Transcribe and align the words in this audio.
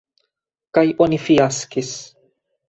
Kaj 0.77 0.83
oni 1.07 1.19
fiaskis. 1.27 1.93